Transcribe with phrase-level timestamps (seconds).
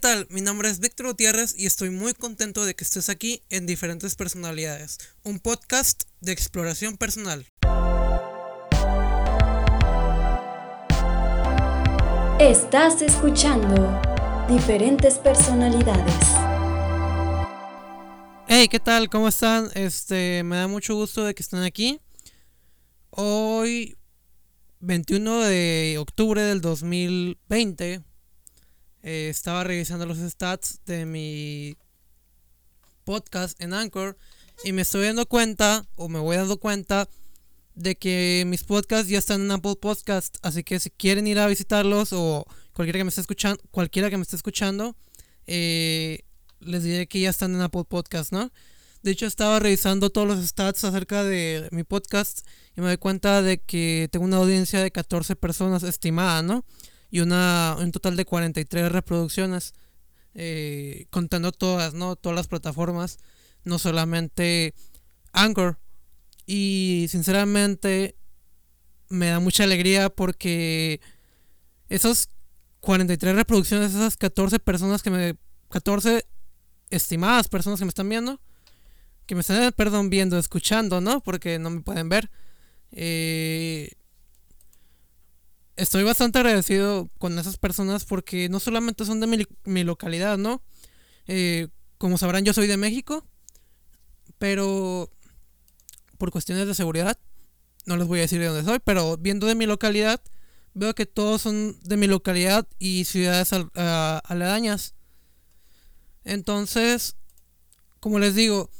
[0.00, 0.26] tal?
[0.30, 4.14] Mi nombre es Víctor Gutiérrez y estoy muy contento de que estés aquí en Diferentes
[4.14, 7.46] Personalidades, un podcast de exploración personal.
[12.38, 14.00] Estás escuchando
[14.48, 16.14] Diferentes Personalidades.
[18.48, 19.10] Hey, ¿qué tal?
[19.10, 19.68] ¿Cómo están?
[19.74, 22.00] Este, me da mucho gusto de que estén aquí.
[23.10, 23.98] Hoy
[24.78, 28.09] 21 de octubre del 2020
[29.02, 31.76] eh, estaba revisando los stats de mi
[33.04, 34.16] podcast en Anchor
[34.64, 37.08] y me estoy dando cuenta, o me voy dando cuenta,
[37.74, 40.36] de que mis podcasts ya están en Apple Podcast.
[40.42, 44.16] Así que si quieren ir a visitarlos o cualquiera que me esté escuchando, cualquiera que
[44.16, 44.96] me esté escuchando,
[45.46, 46.20] eh,
[46.60, 48.52] les diré que ya están en Apple Podcast, ¿no?
[49.02, 52.46] De hecho, estaba revisando todos los stats acerca de mi podcast
[52.76, 56.66] y me doy cuenta de que tengo una audiencia de 14 personas estimada, ¿no?
[57.10, 59.74] Y una, un total de 43 reproducciones,
[60.34, 62.16] eh, contando todas, ¿no?
[62.16, 63.18] Todas las plataformas,
[63.64, 64.74] no solamente
[65.32, 65.78] Anchor.
[66.46, 68.16] Y sinceramente
[69.08, 71.00] me da mucha alegría porque
[71.88, 72.28] esos
[72.80, 75.36] 43 reproducciones, esas 14 personas que me...
[75.68, 76.26] 14
[76.90, 78.40] estimadas personas que me están viendo,
[79.26, 81.20] que me están, perdón, viendo, escuchando, ¿no?
[81.20, 82.30] Porque no me pueden ver.
[82.90, 83.92] Eh,
[85.80, 90.62] estoy bastante agradecido con esas personas porque no solamente son de mi, localidad, ¿no?
[91.26, 93.26] Eh, como sabrán, yo soy de México,
[94.38, 95.10] pero
[96.18, 97.18] por cuestiones de seguridad,
[97.86, 100.20] no les voy a decir de dónde soy, pero viendo de mi localidad,
[100.74, 104.94] veo que todos son de mi localidad y ciudades aledañas.
[106.24, 107.16] Entonces,
[108.00, 108.70] como les digo,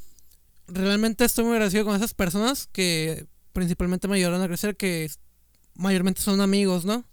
[0.68, 5.10] realmente estoy muy agradecido con esas personas que principalmente me ayudaron a crecer, que
[5.74, 7.04] mayormente son amigos, ¿no?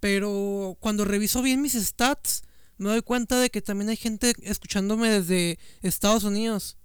[0.00, 2.42] Pero cuando reviso bien mis stats,
[2.78, 6.76] me doy cuenta de que también hay gente escuchándome desde Estados Unidos.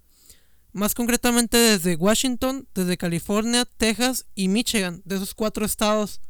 [0.74, 5.02] Más concretamente desde Washington, desde California, Texas y Michigan.
[5.04, 6.22] De esos cuatro estados.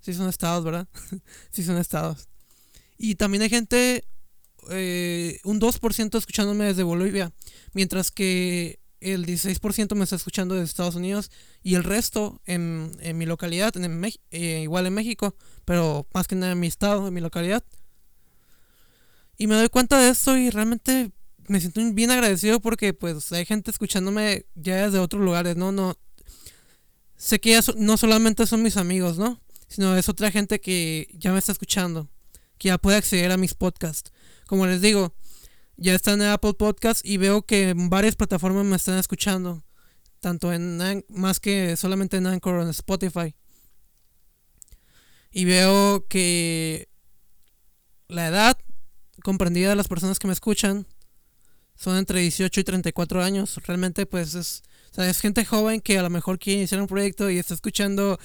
[0.00, 0.88] Sí son estados, ¿verdad?
[1.50, 2.28] sí son estados.
[2.96, 4.04] Y también hay gente,
[4.70, 7.32] eh, un 2% escuchándome desde Bolivia.
[7.72, 11.30] Mientras que el 16% me está escuchando de Estados Unidos
[11.62, 16.52] y el resto en, mi localidad, en eh, igual en México, pero más que nada
[16.52, 17.64] en mi estado, en mi localidad.
[19.36, 21.12] Y me doy cuenta de esto y realmente
[21.46, 25.72] me siento bien agradecido porque pues hay gente escuchándome ya desde otros lugares, ¿no?
[25.72, 25.96] no
[27.18, 29.42] sé que ya no solamente son mis amigos, ¿no?
[29.68, 32.08] Sino es otra gente que ya me está escuchando,
[32.56, 34.12] que ya puede acceder a mis podcasts.
[34.46, 35.14] Como les digo,
[35.78, 39.62] ya está en Apple Podcast y veo que varias plataformas me están escuchando.
[40.20, 43.36] Tanto en más que solamente en Anchor o en Spotify.
[45.30, 46.88] Y veo que
[48.08, 48.58] la edad
[49.22, 50.86] comprendida de las personas que me escuchan
[51.76, 53.60] son entre 18 y 34 años.
[53.64, 54.64] Realmente pues es,
[54.96, 58.18] es gente joven que a lo mejor quiere iniciar un proyecto y está escuchando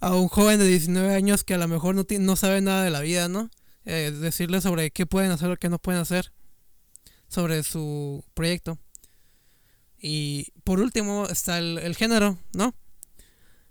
[0.00, 2.90] a un joven de 19 años que a lo mejor no, no sabe nada de
[2.90, 3.50] la vida, ¿no?
[3.86, 6.32] Eh, decirle sobre qué pueden hacer o qué no pueden hacer
[7.28, 8.78] sobre su proyecto.
[10.00, 12.74] Y por último está el, género, ¿no?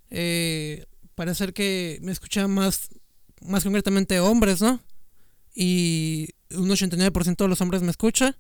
[0.10, 0.86] Eh,
[1.16, 2.90] parece ser que me escuchan más,
[3.42, 4.82] más concretamente hombres, ¿no?
[5.56, 8.38] Y un 89% de los hombres me escucha.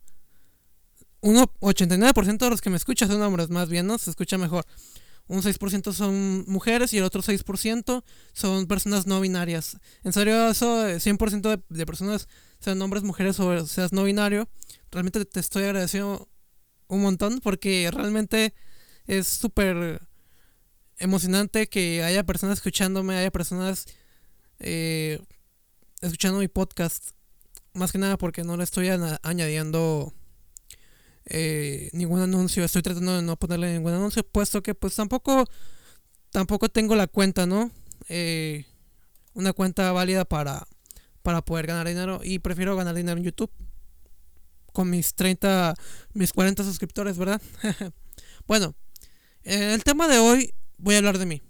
[1.21, 3.97] Un 89% de los que me escuchan son hombres, más bien, ¿no?
[3.97, 4.65] Se escucha mejor.
[5.27, 8.03] Un 6% son mujeres y el otro 6%
[8.33, 9.77] son personas no binarias.
[10.03, 12.27] En serio, eso, 100% de, de personas,
[12.59, 14.49] sean hombres, mujeres o seas no binario,
[14.91, 16.27] realmente te estoy agradeciendo
[16.87, 18.53] un montón porque realmente
[19.05, 20.01] es súper
[20.97, 23.85] emocionante que haya personas escuchándome, haya personas
[24.59, 25.19] eh,
[26.01, 27.11] escuchando mi podcast.
[27.73, 30.13] Más que nada porque no le estoy añadiendo
[31.25, 32.63] eh, ningún anuncio.
[32.63, 35.45] Estoy tratando de no ponerle ningún anuncio, puesto que pues tampoco,
[36.31, 37.71] tampoco tengo la cuenta, ¿no?
[38.09, 38.65] Eh,
[39.33, 40.67] una cuenta válida para,
[41.21, 43.51] para poder ganar dinero y prefiero ganar dinero en YouTube
[44.73, 45.73] con mis 30,
[46.13, 47.41] mis 40 suscriptores, ¿verdad?
[48.47, 48.75] bueno,
[49.43, 51.41] en el tema de hoy voy a hablar de mí.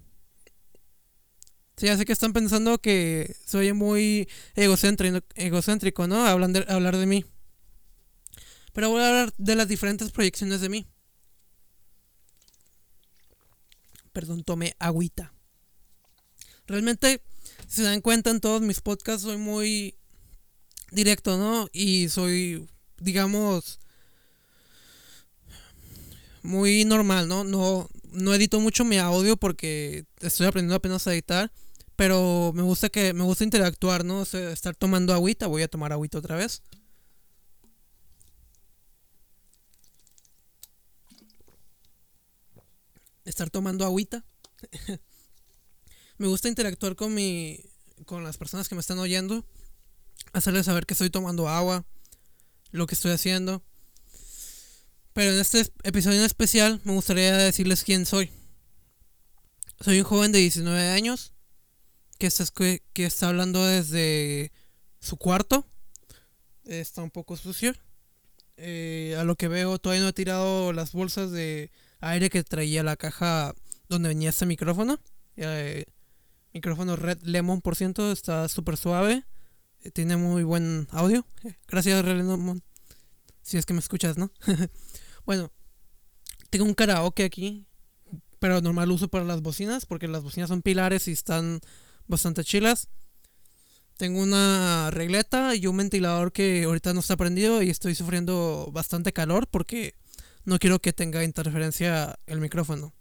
[1.76, 6.26] Sí, ya sé que están pensando que soy muy egocéntrico, egocéntrico ¿no?
[6.26, 7.26] Hablan de, hablar de mí.
[8.74, 10.88] Pero voy a hablar de las diferentes proyecciones de mí.
[14.14, 15.34] Perdón, tomé agüita.
[16.66, 17.22] Realmente,
[17.68, 19.96] si se dan cuenta en todos mis podcasts, soy muy
[20.92, 21.68] directo, ¿no?
[21.74, 22.68] Y soy
[23.00, 23.80] digamos,
[26.44, 27.44] muy normal, ¿no?
[27.44, 31.52] No, no edito mucho mi audio porque estoy aprendiendo apenas a editar.
[31.96, 34.22] Pero me gusta que me gusta interactuar, ¿no?
[34.24, 36.62] Estar tomando agüita, voy a tomar agüita otra vez.
[43.26, 44.24] Estar tomando agüita.
[46.18, 47.60] me gusta interactuar con mi
[48.06, 49.44] con las personas que me están oyendo,
[50.34, 51.86] hacerles saber que estoy tomando agua,
[52.72, 53.64] lo que estoy haciendo.
[55.14, 58.32] Pero en este episodio en especial me gustaría decirles quién soy.
[59.82, 61.34] Soy un joven de 19 años
[62.20, 64.52] que está, que está hablando desde
[65.00, 65.66] su cuarto.
[66.66, 67.74] Está un poco sucio.
[68.58, 72.84] Eh, a lo que veo, todavía no he tirado las bolsas de aire que traía
[72.84, 73.56] la caja
[73.90, 75.00] donde venía este micrófono.
[75.36, 75.86] Eh,
[76.58, 79.24] micrófono Red Lemon, por ciento, está súper suave.
[79.82, 81.24] Eh, tiene muy buen audio.
[81.68, 82.64] Gracias, Red Lemon.
[83.44, 84.32] Si es que me escuchas, ¿no?
[85.26, 85.52] bueno,
[86.50, 87.68] tengo un karaoke aquí.
[88.40, 89.86] Pero normal uso para las bocinas.
[89.86, 91.62] Porque las bocinas son pilares y están
[92.08, 92.90] bastante chilas.
[93.98, 99.14] Tengo una regleta y un ventilador que ahorita no está prendido y estoy sufriendo bastante
[99.14, 99.94] calor porque
[100.44, 102.94] no quiero que tenga interferencia el micrófono.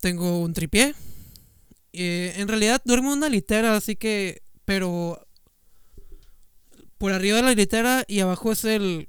[0.00, 0.94] Tengo un tripié.
[1.96, 4.42] Eh, en realidad duermo en una litera, así que...
[4.64, 5.26] Pero...
[6.98, 9.06] Por arriba de la litera y abajo es el...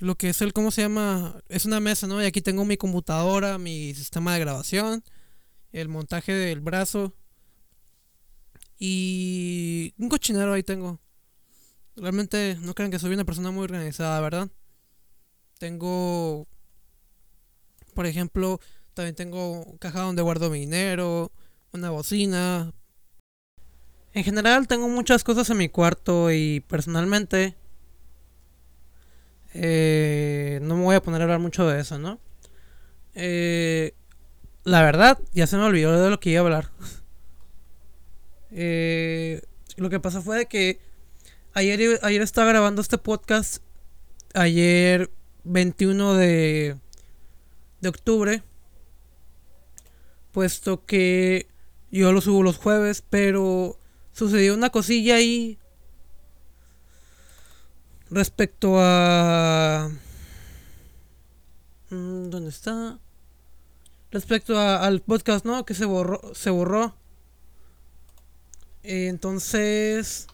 [0.00, 0.52] Lo que es el...
[0.52, 1.42] ¿Cómo se llama?
[1.48, 2.22] Es una mesa, ¿no?
[2.22, 5.02] Y aquí tengo mi computadora, mi sistema de grabación.
[5.72, 7.14] El montaje del brazo.
[8.78, 9.94] Y...
[9.98, 11.00] Un cochinero ahí tengo.
[11.96, 14.48] Realmente no crean que soy una persona muy organizada, ¿verdad?
[15.58, 16.46] Tengo,
[17.94, 18.60] por ejemplo,
[18.94, 21.32] también tengo caja donde guardo mi dinero,
[21.72, 22.72] una bocina.
[24.14, 27.56] En general tengo muchas cosas en mi cuarto y personalmente
[29.54, 32.20] eh, no me voy a poner a hablar mucho de eso, ¿no?
[33.14, 33.94] Eh,
[34.64, 36.70] la verdad, ya se me olvidó de lo que iba a hablar.
[38.50, 39.42] Eh,
[39.76, 40.80] lo que pasó fue de que
[41.52, 43.62] ayer, ayer estaba grabando este podcast.
[44.32, 45.10] Ayer
[45.44, 46.76] 21 de,
[47.82, 48.42] de octubre.
[50.32, 51.46] Puesto que
[51.90, 53.78] yo lo subo los jueves, pero
[54.12, 55.58] sucedió una cosilla ahí
[58.10, 59.90] respecto a...
[61.90, 62.98] Mm, ¿Dónde está?
[64.10, 65.64] Respecto al podcast, ¿no?
[65.64, 66.20] Que se borró.
[66.34, 66.96] Se borró.
[68.82, 70.26] entonces...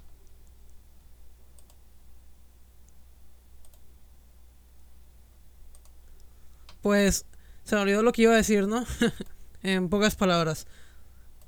[6.83, 7.25] Pues
[7.65, 8.85] se me olvidó lo que iba a decir, ¿no?
[9.63, 10.67] en pocas palabras.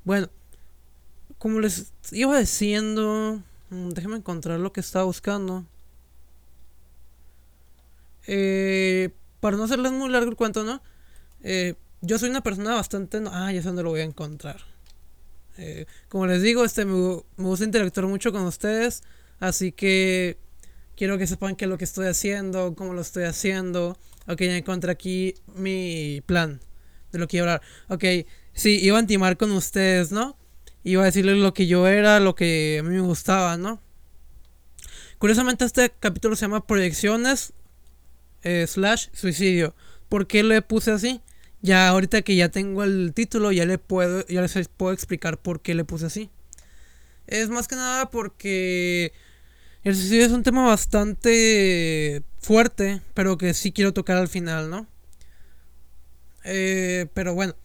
[0.06, 0.30] Bueno,
[1.36, 5.66] como les iba diciendo, mm, déjenme encontrar lo que estaba buscando.
[8.28, 9.10] Eh,
[9.40, 10.80] para no hacerles muy largo el cuento, ¿no?
[11.42, 13.20] Eh, yo soy una persona bastante...
[13.32, 14.60] Ah, ya sé dónde lo voy a encontrar.
[15.58, 19.02] Eh, como les digo, este me, gusta interactuar mucho con ustedes.
[19.40, 20.38] Así que
[20.96, 23.98] quiero que sepan qué es lo que estoy haciendo, cómo lo estoy haciendo.
[24.28, 26.60] Ok, ya encontré aquí mi plan
[27.10, 27.68] de lo que iba a hablar.
[27.88, 28.04] Ok,
[28.56, 30.36] sí, iba a intimar con ustedes, ¿no?
[30.82, 33.80] Iba a decirles lo que yo era, lo que a mí me gustaba, ¿no?
[35.18, 37.52] Curiosamente este capítulo se llama Proyecciones
[38.42, 39.74] eh, slash suicidio.
[40.08, 41.20] ¿Por qué le puse así?
[41.62, 45.60] Ya ahorita que ya tengo el título, ya le puedo, ya les puedo explicar por
[45.60, 46.30] qué le puse así.
[47.26, 49.12] Es más que nada porque
[49.82, 54.86] el suicidio es un tema bastante fuerte, pero que sí quiero tocar al final, ¿no?
[56.44, 57.56] Eh, pero bueno,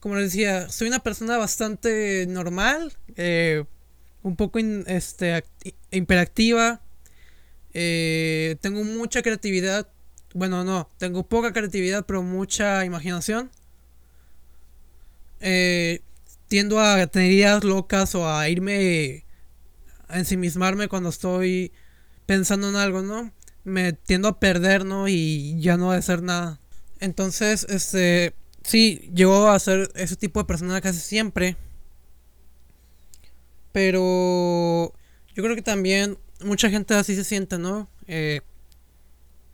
[0.00, 3.64] como les decía, soy una persona bastante normal, eh,
[4.22, 5.44] un poco este,
[5.90, 6.80] hiperactiva,
[7.74, 9.88] eh, tengo mucha creatividad,
[10.34, 13.50] bueno, no, tengo poca creatividad, pero mucha imaginación.
[16.48, 19.24] tiendo a tener ideas locas o a irme
[20.08, 21.72] a ensimismarme cuando estoy
[22.26, 23.32] pensando en algo, ¿no?
[23.64, 25.08] Me tiendo a perder, ¿no?
[25.08, 26.60] Y ya no a hacer nada.
[27.00, 28.34] Entonces, este,
[28.68, 31.56] sí, llego a ser ese tipo de persona casi siempre.
[33.72, 34.92] Pero
[35.34, 37.88] yo creo que también mucha gente así se siente, ¿no?
[38.06, 38.42] Eh,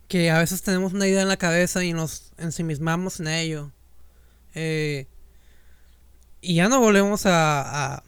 [0.07, 3.71] que a veces tenemos una idea en la cabeza y nos ensimismamos en ello.
[4.53, 5.07] Eh,
[6.41, 8.03] y ya no volvemos a,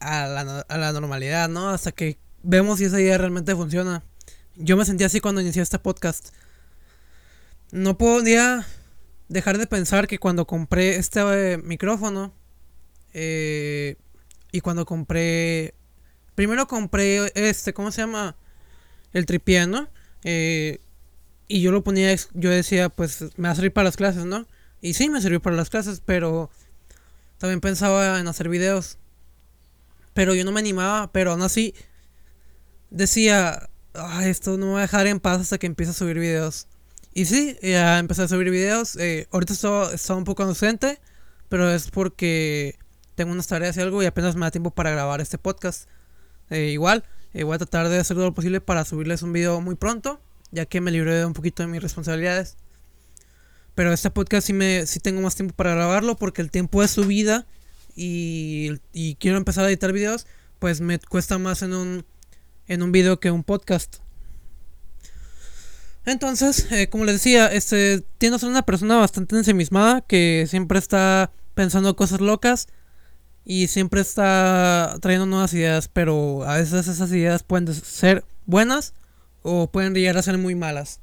[0.00, 1.70] a la, a la normalidad, ¿no?
[1.70, 4.02] Hasta que vemos si esa idea realmente funciona.
[4.56, 6.28] Yo me sentí así cuando inicié este podcast.
[7.70, 8.66] No podía
[9.32, 12.32] dejar de pensar que cuando compré este eh, micrófono
[13.12, 13.96] eh,
[14.50, 15.74] y cuando compré...
[16.34, 18.36] Primero compré este, ¿cómo se llama?
[19.12, 19.88] El tripié, ¿no?
[20.24, 20.80] Eh,
[21.46, 24.46] y yo lo ponía, yo decía, pues me va a servir para las clases, ¿no?
[24.80, 26.50] Y sí, me sirvió para las clases, pero
[27.38, 28.98] también pensaba en hacer videos.
[30.14, 31.74] Pero yo no me animaba, pero aún así
[32.90, 36.18] decía, Ay, esto no me va a dejar en paz hasta que empiece a subir
[36.18, 36.66] videos.
[37.14, 38.96] Y sí, ya empecé a subir videos.
[38.96, 41.00] Eh, ahorita estoy, un poco ausente,
[41.48, 42.78] pero es porque
[43.14, 45.88] tengo unas tareas y algo y apenas me da tiempo para grabar este podcast.
[46.48, 47.04] Eh, igual,
[47.34, 50.20] eh, voy a tratar de hacer todo lo posible para subirles un video muy pronto,
[50.50, 52.56] ya que me libré un poquito de mis responsabilidades.
[53.74, 56.88] Pero este podcast sí, me, sí tengo más tiempo para grabarlo porque el tiempo de
[56.88, 57.46] subida
[57.94, 60.26] y, y quiero empezar a editar videos,
[60.58, 62.04] pues me cuesta más en un,
[62.68, 64.01] en un video que un podcast.
[66.04, 70.78] Entonces, eh, como les decía, este, tiendo a ser una persona bastante ensimismada que siempre
[70.78, 72.68] está pensando cosas locas
[73.44, 78.94] y siempre está trayendo nuevas ideas, pero a veces esas ideas pueden ser buenas
[79.42, 81.00] o pueden llegar a ser muy malas.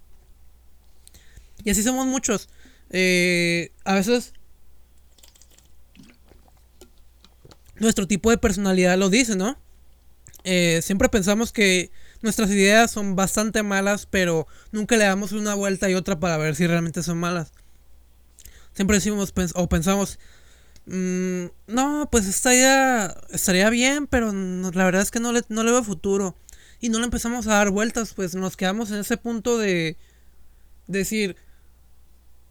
[1.63, 2.49] Y así somos muchos.
[2.89, 4.33] Eh, a veces
[7.77, 9.57] nuestro tipo de personalidad lo dice, ¿no?
[10.43, 11.91] Eh, siempre pensamos que
[12.21, 16.55] nuestras ideas son bastante malas, pero nunca le damos una vuelta y otra para ver
[16.55, 17.51] si realmente son malas.
[18.73, 20.19] Siempre decimos o pensamos,
[20.85, 25.63] mm, no, pues esta idea estaría bien, pero la verdad es que no le, no
[25.63, 26.35] le veo futuro.
[26.81, 29.97] Y no le empezamos a dar vueltas, pues nos quedamos en ese punto de
[30.87, 31.35] decir,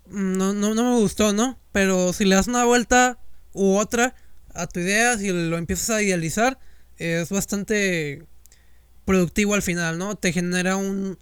[0.06, 1.58] mm, no, no, no me gustó, ¿no?
[1.72, 3.18] Pero si le das una vuelta
[3.52, 4.14] u otra
[4.54, 6.58] a tu idea, si lo empiezas a idealizar,
[6.98, 8.26] es bastante
[9.08, 10.16] productivo al final, ¿no?
[10.16, 11.16] Te genera un...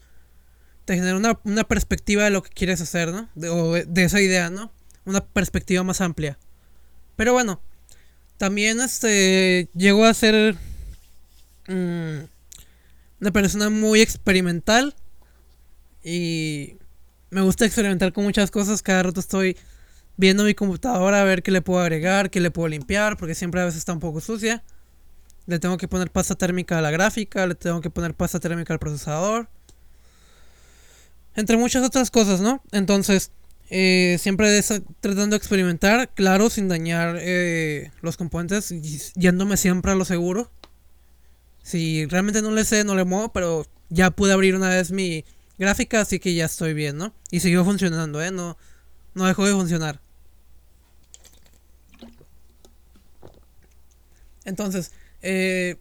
[0.87, 3.29] Te genera una, perspectiva de lo que quieres hacer, ¿no?
[3.37, 4.73] De, de esa idea, ¿no?
[5.05, 6.37] Una perspectiva más amplia.
[7.15, 7.61] Pero bueno,
[8.39, 10.57] también este llegó a ser
[11.69, 12.25] mm,
[13.21, 14.97] una persona muy experimental
[16.03, 16.79] y
[17.31, 18.83] me gusta experimentar con muchas cosas.
[18.83, 19.57] Cada rato estoy
[20.17, 23.61] viendo mi computadora a ver qué le puedo agregar, qué le puedo limpiar, porque siempre
[23.61, 24.65] a veces está un poco sucia.
[25.47, 28.73] Le tengo que poner pasta térmica a la gráfica, le tengo que poner pasta térmica
[28.73, 29.49] al procesador.
[31.35, 32.63] Entre muchas otras cosas, ¿no?
[32.73, 33.31] Entonces,
[33.69, 34.61] eh, siempre
[35.01, 38.75] tratando de experimentar, claro, sin dañar eh, los componentes,
[39.15, 40.51] yéndome siempre a lo seguro.
[41.63, 45.25] Si realmente no le sé, no le muevo, pero ya pude abrir una vez mi
[45.59, 47.13] gráfica, así que ya estoy bien, ¿no?
[47.31, 48.31] Y siguió funcionando, ¿eh?
[48.31, 48.57] No,
[49.15, 50.01] no dejó de funcionar.
[54.45, 54.93] Entonces,
[55.29, 55.77] eh,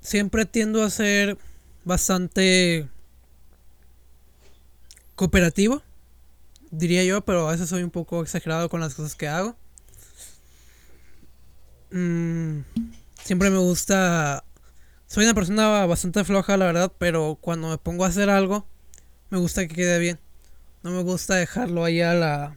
[0.00, 1.36] siempre tiendo a ser
[1.84, 2.88] bastante
[5.16, 5.82] cooperativo,
[6.70, 9.56] diría yo, pero a veces soy un poco exagerado con las cosas que hago.
[11.90, 12.60] Mm,
[13.24, 14.44] siempre me gusta...
[15.08, 18.68] Soy una persona bastante floja, la verdad, pero cuando me pongo a hacer algo,
[19.30, 20.20] me gusta que quede bien.
[20.84, 22.56] No me gusta dejarlo ahí a la...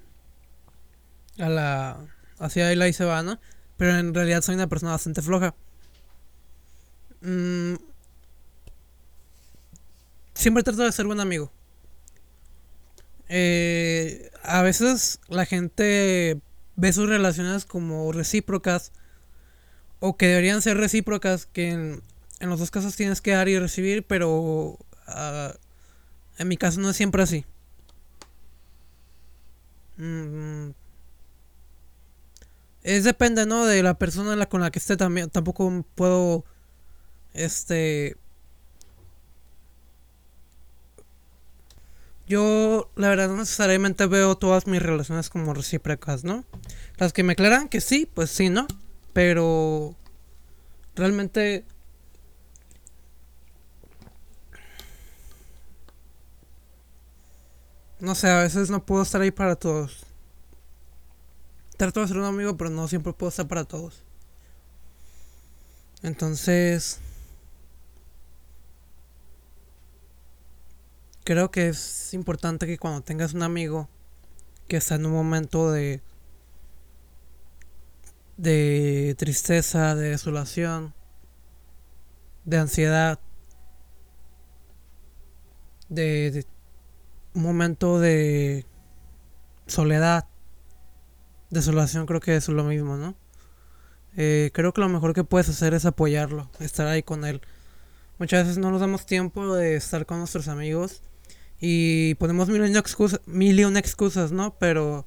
[1.40, 1.98] A la...
[2.38, 3.40] Hacia ahí y se va, ¿no?
[3.80, 5.56] Pero en realidad soy una persona bastante floja.
[7.22, 7.76] Mm,
[10.34, 11.50] siempre trato de ser buen amigo.
[13.30, 16.42] Eh, a veces la gente
[16.76, 18.92] ve sus relaciones como recíprocas
[20.02, 22.02] o que deberían ser recíprocas, que en,
[22.42, 25.54] los dos casos tienes que dar y recibir, pero ah,
[26.38, 27.46] en mi caso no es siempre así.
[29.96, 30.72] Mm,
[32.96, 33.66] es depende, ¿no?
[33.66, 35.30] De la persona con la que esté también.
[35.30, 36.44] Tampoco puedo.
[37.34, 38.18] Este.
[42.28, 46.46] Yo, la verdad, no necesariamente veo todas mis relaciones como recíprocas, ¿no?
[46.98, 48.66] Las que me aclaran que sí, pues sí, ¿no?
[49.14, 49.96] Pero.
[50.96, 51.66] Realmente.
[58.00, 60.09] No sé, a veces no puedo estar ahí para todos
[61.80, 64.04] trato de ser un amigo, pero no siempre puedo estar para todos.
[66.04, 67.00] Entonces,
[71.24, 73.88] creo que es importante que cuando tengas un amigo
[74.68, 76.02] que está en un momento de
[78.36, 80.94] de tristeza, de desolación,
[82.44, 83.20] de ansiedad,
[85.88, 86.46] de, de
[87.36, 88.66] un momento de
[89.68, 90.26] soledad,
[91.50, 93.16] desolación creo que es lo mismo, ¿no?
[94.18, 97.42] Eh, creo que lo mejor que puedes hacer es apoyarlo, estar ahí con él.
[98.18, 101.02] Muchas veces no nos damos tiempo de estar con nuestros amigos
[101.60, 104.56] y ponemos mil y una excusas, mil y una excusas, ¿no?
[104.60, 105.06] Pero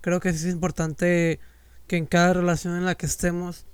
[0.00, 1.40] creo que es importante
[1.86, 3.66] que en cada relación en la que estemos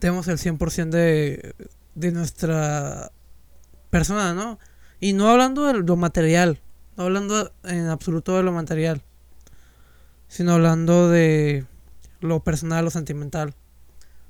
[0.00, 1.54] demos el 100% de,
[1.94, 3.12] de nuestra
[3.90, 4.58] persona, ¿no?
[5.00, 6.60] Y no hablando de lo material,
[6.96, 9.02] no hablando en absoluto de lo material
[10.34, 11.64] sino hablando de
[12.18, 13.54] lo personal o sentimental.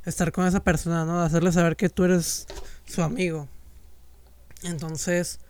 [0.04, 1.22] estar con esa persona, ¿no?
[1.22, 2.46] Hacerle saber que tú eres
[2.84, 3.48] su amigo.
[4.64, 5.40] Entonces,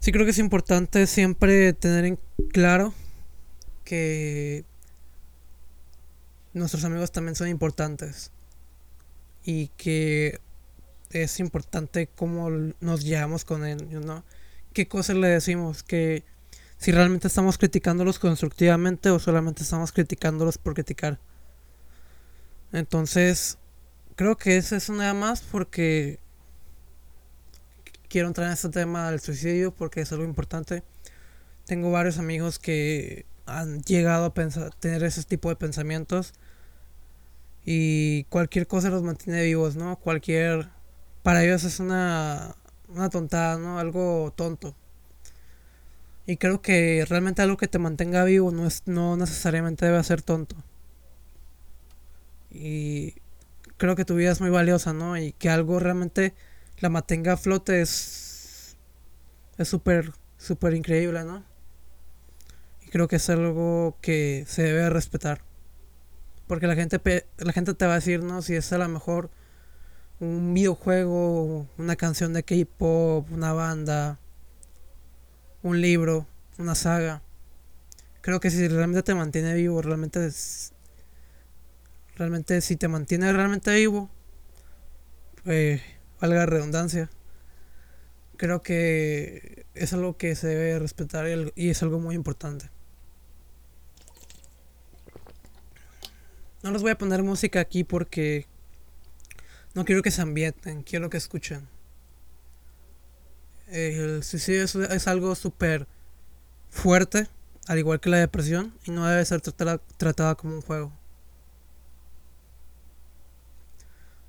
[0.00, 2.18] sí creo que es importante siempre tener en
[2.52, 2.94] claro
[3.84, 4.64] que
[6.54, 8.30] nuestros amigos también son importantes
[9.44, 10.40] y que
[11.10, 12.48] es importante cómo
[12.80, 14.24] nos llevamos con él, ¿no?
[14.72, 15.82] ¿Qué cosas le decimos?
[15.82, 16.24] Que
[16.84, 21.18] si realmente estamos criticándolos constructivamente o solamente estamos criticándolos por criticar.
[22.72, 23.56] Entonces,
[24.16, 26.20] creo que eso es nada más porque
[28.10, 30.82] quiero entrar en este tema del suicidio porque es algo importante.
[31.64, 36.34] Tengo varios amigos que han llegado a pensar, tener ese tipo de pensamientos
[37.64, 39.96] y cualquier cosa los mantiene vivos, ¿no?
[39.96, 40.68] Cualquier
[41.22, 42.56] para ellos es una
[42.88, 43.78] una tontada, ¿no?
[43.78, 44.76] Algo tonto.
[46.26, 50.22] Y creo que realmente algo que te mantenga vivo no es no necesariamente debe ser
[50.22, 50.56] tonto.
[52.50, 53.14] Y
[53.76, 55.18] creo que tu vida es muy valiosa, ¿no?
[55.18, 56.34] Y que algo realmente
[56.78, 58.76] la mantenga a flote es
[59.58, 61.44] es súper súper increíble, ¿no?
[62.82, 65.42] Y creo que es algo que se debe respetar.
[66.46, 67.00] Porque la gente,
[67.38, 68.42] la gente te va a decir, ¿no?
[68.42, 69.30] Si es a lo mejor
[70.20, 74.18] un videojuego, una canción de K-pop, una banda,
[75.64, 76.26] un libro,
[76.58, 77.22] una saga.
[78.20, 80.72] Creo que si realmente te mantiene vivo, realmente es,
[82.16, 84.10] realmente si te mantiene realmente vivo,
[85.46, 85.82] eh,
[86.20, 87.10] valga la redundancia,
[88.36, 92.70] creo que es algo que se debe respetar y es algo muy importante.
[96.62, 98.46] No les voy a poner música aquí porque
[99.74, 101.73] no quiero que se ambienten, quiero que escuchen.
[103.74, 105.88] El suicidio es, algo súper
[106.70, 107.26] fuerte,
[107.66, 110.92] al igual que la depresión, y no debe ser tratada, como un juego.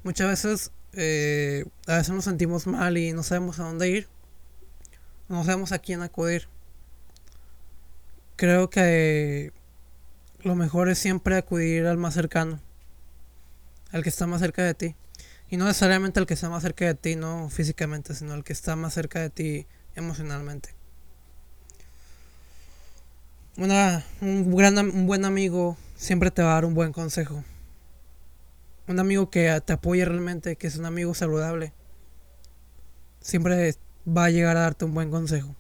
[0.02, 4.08] Muchas veces, eh, a veces nos sentimos mal y no sabemos a dónde ir,
[5.30, 6.48] no sabemos a quién acudir.
[8.38, 9.54] Creo que
[10.42, 12.60] lo mejor es siempre acudir al más cercano,
[13.92, 14.96] al que está más cerca de ti.
[15.50, 18.54] Y no necesariamente al que está más cerca de ti, no físicamente, sino al que
[18.54, 20.70] está más cerca de ti emocionalmente.
[23.58, 27.44] Una, un, gran, un buen amigo siempre te va a dar un buen consejo.
[28.88, 31.74] Un amigo que te apoye realmente, que es un amigo saludable,
[33.22, 33.76] siempre
[34.08, 35.56] va a llegar a darte un buen consejo.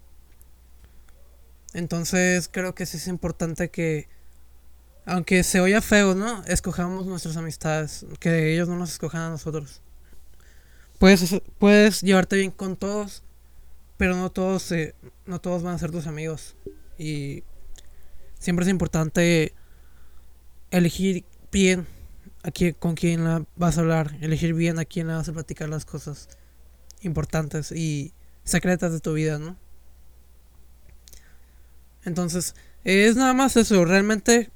[1.73, 4.07] Entonces creo que sí es importante que
[5.05, 6.43] aunque se oya feo, ¿no?
[6.45, 9.81] Escojamos nuestras amistades, que ellos no nos escojan a nosotros.
[10.97, 13.23] Puedes, puedes llevarte bien con todos,
[13.97, 14.73] pero no todos,
[15.25, 16.55] no todos van a ser tus amigos.
[16.97, 17.43] Y
[18.39, 19.53] siempre es importante
[20.71, 21.85] elegir bien
[22.43, 25.69] a quién, con quién vas a hablar, elegir bien a quién le vas a platicar
[25.69, 26.29] las cosas
[27.01, 28.13] importantes y
[28.43, 29.57] secretas de tu vida, ¿no?
[32.03, 34.51] Entonces, es nada más eso, realmente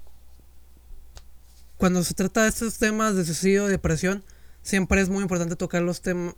[1.80, 4.22] cuando se trata de estos temas de suicidio, depresión,
[4.62, 6.36] siempre es muy importante tocar los temas,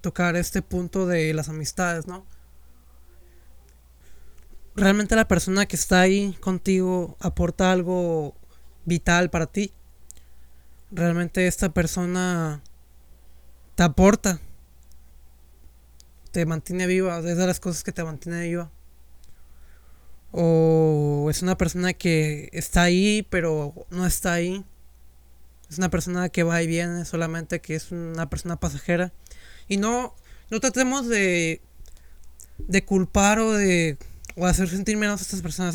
[0.00, 2.26] tocar este punto de las amistades, ¿no?
[4.74, 8.34] Realmente la persona que está ahí contigo aporta algo
[8.84, 9.72] vital para ti.
[10.90, 12.60] Realmente esta persona
[13.76, 14.40] te aporta,
[16.32, 18.72] te mantiene viva, es de las cosas que te mantiene viva
[20.38, 24.64] o es una persona que está ahí pero no está ahí.
[25.70, 29.14] Es una persona que va y viene, solamente que es una persona pasajera.
[29.66, 30.14] Y no,
[30.50, 31.62] no tratemos de,
[32.58, 33.96] de culpar o de
[34.36, 35.74] o hacer sentir menos a estas personas.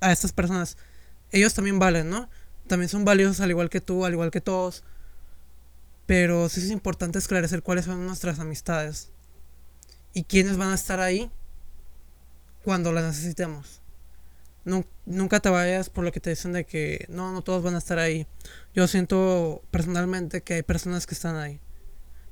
[0.00, 0.76] a estas personas.
[1.30, 2.28] Ellos también valen, ¿no?
[2.66, 4.82] También son valiosos al igual que tú, al igual que todos.
[6.06, 9.10] Pero sí es importante esclarecer cuáles son nuestras amistades.
[10.12, 11.30] Y quiénes van a estar ahí
[12.66, 13.80] cuando la necesitemos.
[15.04, 17.78] nunca te vayas por lo que te dicen de que no, no todos van a
[17.78, 18.26] estar ahí.
[18.74, 21.60] Yo siento personalmente que hay personas que están ahí.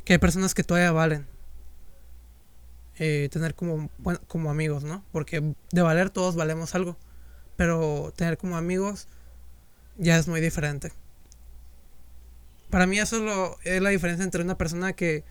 [0.04, 1.28] Que hay personas que todavía valen.
[2.98, 3.88] Eh, tener como,
[4.26, 5.04] como amigos, ¿no?
[5.12, 6.96] Porque de valer todos valemos algo.
[7.54, 9.06] Pero tener como amigos
[9.98, 10.92] ya es muy diferente.
[12.70, 15.22] Para mí eso es, es la diferencia entre una persona que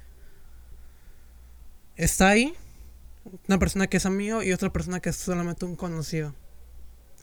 [1.98, 2.56] está ahí
[3.48, 6.34] una persona que es amigo y otra persona que es solamente un conocido.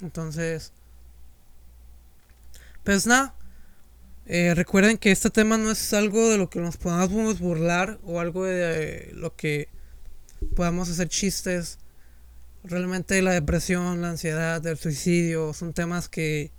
[0.01, 0.73] Entonces,
[2.85, 3.35] pues nada.
[4.27, 8.21] Eh, recuerden que este tema no es algo de lo que nos podamos burlar o
[8.21, 9.69] algo de lo que
[10.55, 11.79] podamos hacer chistes.
[12.63, 16.53] Realmente la depresión, la ansiedad, el suicidio son temas que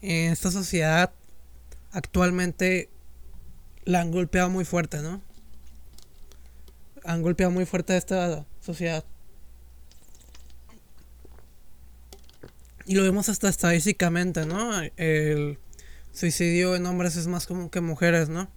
[0.00, 1.12] en esta sociedad
[1.90, 2.88] actualmente
[3.84, 5.22] la han golpeado muy fuerte, ¿no?
[7.04, 9.04] Han golpeado muy fuerte esta sociedad.
[12.86, 14.80] Y lo vemos hasta estadísticamente, ¿no?
[14.96, 15.58] El
[16.12, 18.48] suicidio en hombres es más común que mujeres, ¿no?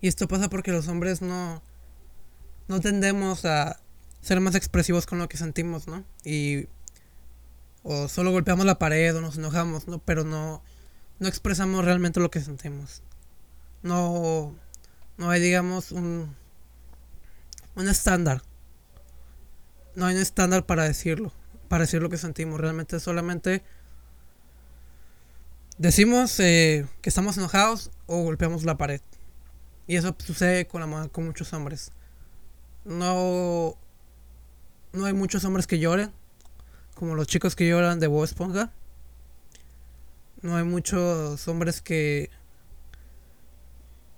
[0.00, 1.62] Y esto pasa porque los hombres no,
[2.68, 3.80] no tendemos a
[4.20, 6.04] ser más expresivos con lo que sentimos, ¿no?
[6.24, 6.66] Y
[7.82, 9.98] o solo golpeamos la pared o nos enojamos, ¿no?
[9.98, 10.62] Pero no,
[11.18, 13.02] no expresamos realmente lo que sentimos.
[13.82, 14.54] No,
[15.16, 16.34] no hay, digamos, un,
[17.74, 18.42] un estándar.
[19.94, 21.32] No hay un estándar para decirlo,
[21.68, 22.60] para decir lo que sentimos.
[22.60, 23.62] Realmente solamente
[25.78, 29.00] decimos eh, que estamos enojados o golpeamos la pared.
[29.86, 31.92] Y eso sucede con, la, con muchos hombres.
[32.84, 33.76] No,
[34.92, 36.12] no hay muchos hombres que lloren
[36.94, 38.72] como los chicos que lloran de Bob Esponja.
[40.40, 42.30] No hay muchos hombres que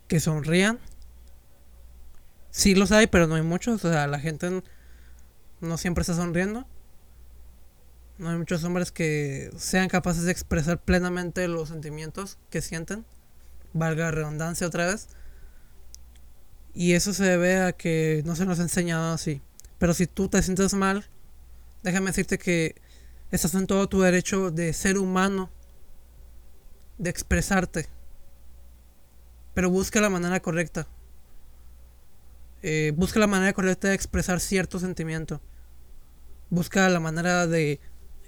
[0.09, 0.79] que sonrían.
[2.51, 3.85] Sí los hay, pero no hay muchos.
[3.85, 4.63] O sea, la gente
[5.65, 6.67] no siempre está sonriendo.
[8.19, 13.05] No hay muchos hombres que sean capaces de expresar plenamente los sentimientos que sienten.
[13.73, 15.09] Valga redundancia otra vez.
[16.75, 19.43] Y eso se debe a que no se nos ha enseñado así.
[19.79, 21.09] Pero si tú te sientes mal,
[21.83, 22.77] déjame decirte que
[23.31, 25.51] estás en todo tu derecho de ser humano,
[26.99, 27.89] de expresarte,
[29.55, 30.87] pero busca la manera correcta.
[32.63, 35.41] Eh, busca la manera correcta de expresar cierto sentimiento.
[36.51, 37.81] Busca la manera de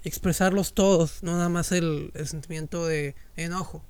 [0.03, 3.83] expresarlos todos, no nada más el, el sentimiento de enojo.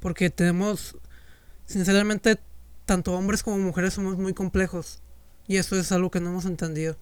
[0.00, 0.96] Porque tenemos,
[1.66, 2.38] sinceramente,
[2.86, 5.02] tanto hombres como mujeres somos muy complejos.
[5.46, 6.96] Y eso es algo que no hemos entendido.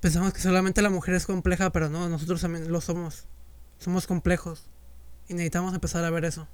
[0.00, 3.26] Pensamos que solamente la mujer es compleja, pero no, nosotros también lo somos.
[3.78, 4.66] Somos complejos.
[5.28, 6.46] Y necesitamos empezar a ver eso.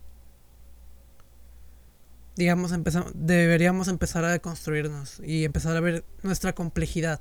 [2.36, 7.20] Digamos, empezamos, deberíamos empezar a deconstruirnos y empezar a ver nuestra complejidad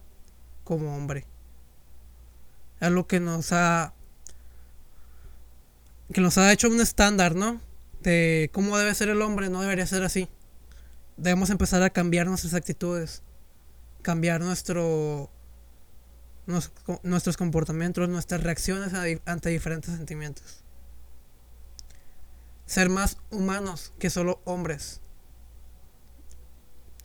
[0.63, 1.25] como hombre.
[2.79, 3.93] Algo que nos ha.
[6.13, 7.59] que nos ha hecho un estándar, ¿no?
[8.01, 10.29] De cómo debe ser el hombre, no debería ser así.
[11.17, 13.23] Debemos empezar a cambiar nuestras actitudes,
[14.01, 15.29] cambiar nuestro
[17.03, 18.93] nuestros comportamientos, nuestras reacciones
[19.25, 20.63] ante diferentes sentimientos.
[22.69, 25.01] Ser más humanos que solo hombres.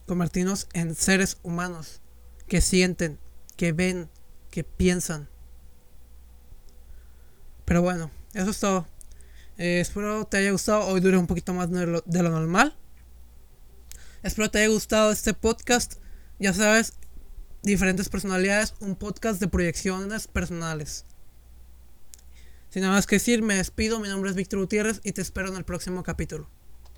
[0.07, 2.03] Convertirnos en seres humanos
[2.47, 3.19] que sienten,
[3.57, 4.11] que ven,
[4.51, 5.31] que piensan.
[7.65, 8.87] Pero bueno, eso es todo.
[9.57, 10.87] Eh, espero te haya gustado.
[10.87, 12.77] Hoy dure un poquito más de lo, de lo normal.
[14.23, 15.95] Espero te haya gustado este podcast.
[16.39, 16.93] Ya sabes,
[17.63, 21.07] diferentes personalidades, un podcast de proyecciones personales.
[22.75, 25.47] Sin nada más que decir, me despido, mi nombre es Víctor Gutiérrez y te espero
[25.47, 26.51] en el próximo capítulo.